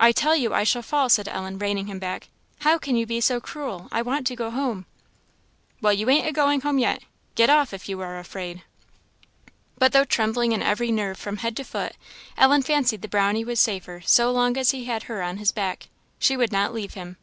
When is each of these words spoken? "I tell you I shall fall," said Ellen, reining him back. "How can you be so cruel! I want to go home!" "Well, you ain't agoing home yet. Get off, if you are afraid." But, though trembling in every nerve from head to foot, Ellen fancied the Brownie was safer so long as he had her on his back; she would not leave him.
"I 0.00 0.12
tell 0.12 0.34
you 0.34 0.54
I 0.54 0.64
shall 0.64 0.80
fall," 0.80 1.10
said 1.10 1.28
Ellen, 1.28 1.58
reining 1.58 1.86
him 1.86 1.98
back. 1.98 2.28
"How 2.60 2.78
can 2.78 2.96
you 2.96 3.04
be 3.04 3.20
so 3.20 3.38
cruel! 3.38 3.86
I 3.92 4.00
want 4.00 4.26
to 4.28 4.34
go 4.34 4.50
home!" 4.50 4.86
"Well, 5.82 5.92
you 5.92 6.08
ain't 6.08 6.26
agoing 6.26 6.62
home 6.62 6.78
yet. 6.78 7.02
Get 7.34 7.50
off, 7.50 7.74
if 7.74 7.86
you 7.86 8.00
are 8.00 8.18
afraid." 8.18 8.62
But, 9.76 9.92
though 9.92 10.06
trembling 10.06 10.52
in 10.52 10.62
every 10.62 10.90
nerve 10.90 11.18
from 11.18 11.36
head 11.36 11.54
to 11.58 11.64
foot, 11.64 11.92
Ellen 12.38 12.62
fancied 12.62 13.02
the 13.02 13.08
Brownie 13.08 13.44
was 13.44 13.60
safer 13.60 14.00
so 14.06 14.32
long 14.32 14.56
as 14.56 14.70
he 14.70 14.86
had 14.86 15.02
her 15.02 15.20
on 15.20 15.36
his 15.36 15.52
back; 15.52 15.88
she 16.18 16.34
would 16.34 16.50
not 16.50 16.72
leave 16.72 16.94
him. 16.94 17.18